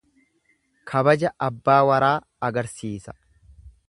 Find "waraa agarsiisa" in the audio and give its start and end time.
1.91-3.19